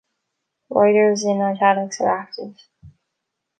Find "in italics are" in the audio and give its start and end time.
1.23-2.09